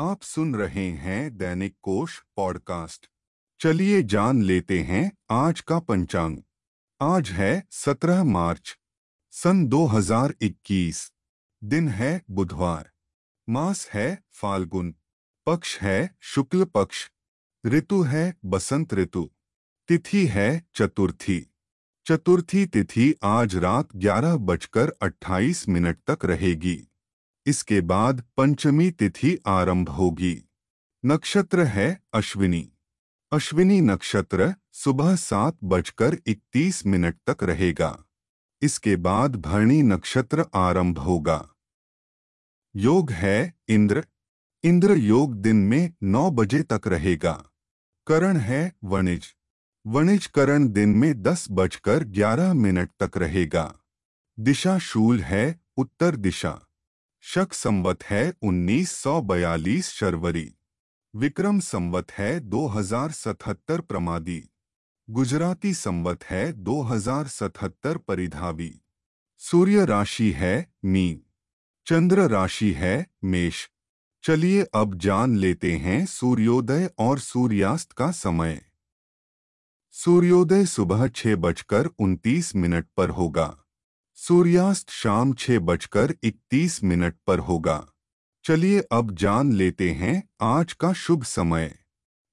[0.00, 3.06] आप सुन रहे हैं दैनिक कोश पॉडकास्ट।
[3.60, 6.38] चलिए जान लेते हैं आज का पंचांग।
[7.00, 8.78] आज है 17 मार्च,
[9.30, 11.12] सन 2021
[11.64, 12.90] दिन है बुधवार,
[13.48, 14.94] मास है फाल्गुन,
[15.46, 17.10] पक्ष है शुक्ल पक्ष,
[17.66, 19.30] ऋतु है बसंत ऋतु,
[19.88, 21.46] तिथि है चतुर्थी।
[22.06, 26.87] चतुर्थी तिथि आज रात ग्यारह बजकर अट्ठाईस मिनट तक रहेगी।
[27.48, 30.48] इसके बाद पंचमी तिथि आरंभ होगी।
[31.06, 32.72] नक्षत्र है अश्विनी।
[33.32, 38.04] अश्विनी नक्षत्र सुबह सात बजकर इकतीस मिनट तक रहेगा।
[38.62, 41.48] इसके बाद भरणी नक्षत्र आरंभ होगा।
[42.76, 44.06] योग है इंद्र।
[44.64, 47.44] इंद्र योग दिन में नौ बजे तक रहेगा।
[48.06, 49.34] करण है वणिज।
[49.86, 53.74] वणिज करण दिन में दस बजकर ग्यारह मिनट तक रहेगा।
[54.40, 56.60] दिशा शूल है उत्तर दिशा।
[57.20, 60.54] शक संवत है 1942 शर्वरी।
[61.16, 64.44] विक्रम संवत है 2077 प्रमादी।
[65.10, 68.80] गुजराती संवत है 2077 परिधावी।
[69.38, 71.22] सूर्य राशि है मी
[71.86, 73.66] चंद्र राशि है मेष।
[74.22, 78.60] चलिए अब जान लेते हैं सूर्योदय और सूर्यास्त का समय।
[79.92, 83.56] सूर्योदय सुबह छह बजकर उनतीस मिनट पर होगा।
[84.18, 87.76] सूर्यास्त शाम छह बजकर इकतीस मिनट पर होगा।
[88.44, 91.78] चलिए अब जान लेते हैं आज का शुभ समय।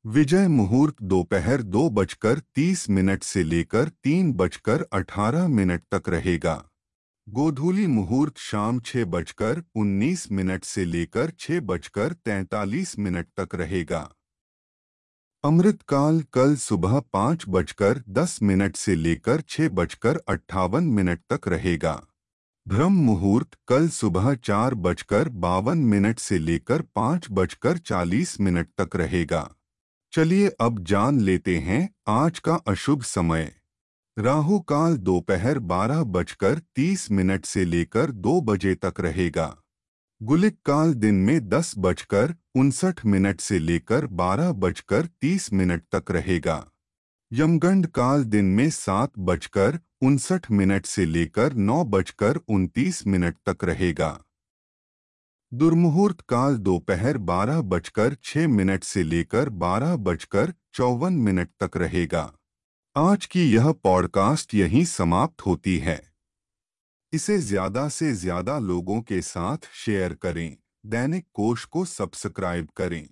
[0.06, 6.56] विजय मुहूर्त दोपहर दो बजकर तीस मिनट से लेकर तीन बजकर अठारह मिनट तक रहेगा।
[7.28, 14.10] गोधूली मुहूर्त शाम छह बजकर उन्नीस मिनट से लेकर छह बजकर तैंतालीस मिनट तक रहेगा।
[15.46, 22.08] अमृतकाल कल सुबह पाँच बजकर दस मिनट से लेकर छह बजकर अट्ठावन मिनट तक रहेगा।
[22.68, 28.96] ब्रह्म मुहूर्त कल सुबह चार बजकर बावन मिनट से लेकर पाँच बजकर चालीस मिनट तक
[28.96, 29.56] रहेगा।
[30.14, 33.56] चलिए अब जान लेते हैं आज का अशुभ समय।
[34.18, 39.58] राहु काल दोपहर बारह बजकर तीस मिनट से लेकर दो बजे तक रहेगा।
[40.22, 46.12] गुलिक काल दिन में दस बजकर उनसठ मिनट से लेकर बारह बजकर तीस मिनट तक
[46.12, 46.72] रहेगा।
[47.34, 53.64] यमगंड काल दिन में सात बजकर उनसठ मिनट से लेकर नौ बजकर उनतीस मिनट तक
[53.64, 54.24] रहेगा।
[55.54, 62.34] दुर्मुहूर्त काल दोपहर बारह बजकर छह मिनट से लेकर बारह बजकर चौवन मिनट तक रहेगा।
[62.96, 66.15] आज की यह पॉडकास्ट यहीं समाप्त होती है।
[67.16, 73.08] इसे ज़्यादा से ज़्यादा लोगों के साथ शेयर करें दैनिक कोश को सब्सक्राइब करें।